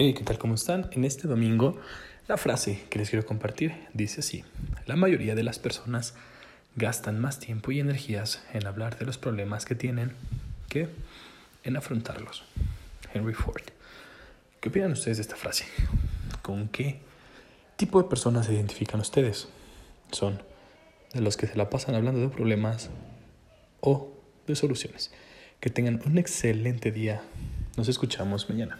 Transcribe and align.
Hey, 0.00 0.14
¿qué 0.14 0.22
tal? 0.22 0.38
¿Cómo 0.38 0.54
están? 0.54 0.88
En 0.92 1.04
este 1.04 1.26
domingo, 1.26 1.76
la 2.28 2.36
frase 2.36 2.84
que 2.88 3.00
les 3.00 3.10
quiero 3.10 3.26
compartir 3.26 3.74
dice 3.94 4.20
así: 4.20 4.44
La 4.86 4.94
mayoría 4.94 5.34
de 5.34 5.42
las 5.42 5.58
personas 5.58 6.14
gastan 6.76 7.18
más 7.18 7.40
tiempo 7.40 7.72
y 7.72 7.80
energías 7.80 8.44
en 8.52 8.68
hablar 8.68 8.96
de 8.96 9.06
los 9.06 9.18
problemas 9.18 9.64
que 9.64 9.74
tienen 9.74 10.12
que 10.68 10.88
en 11.64 11.76
afrontarlos. 11.76 12.44
Henry 13.12 13.34
Ford. 13.34 13.64
¿Qué 14.60 14.68
opinan 14.68 14.92
ustedes 14.92 15.16
de 15.16 15.22
esta 15.22 15.34
frase? 15.34 15.64
¿Con 16.42 16.68
qué 16.68 17.00
tipo 17.74 18.00
de 18.00 18.08
personas 18.08 18.46
se 18.46 18.54
identifican 18.54 19.00
ustedes? 19.00 19.48
¿Son 20.12 20.40
de 21.12 21.22
los 21.22 21.36
que 21.36 21.48
se 21.48 21.56
la 21.56 21.70
pasan 21.70 21.96
hablando 21.96 22.20
de 22.20 22.28
problemas 22.28 22.88
o 23.80 24.12
de 24.46 24.54
soluciones? 24.54 25.10
Que 25.58 25.70
tengan 25.70 26.00
un 26.06 26.18
excelente 26.18 26.92
día. 26.92 27.20
Nos 27.76 27.88
escuchamos 27.88 28.48
mañana. 28.48 28.78